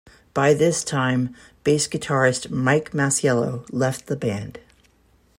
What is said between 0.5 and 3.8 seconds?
this time, bass guitarist Mike Masiello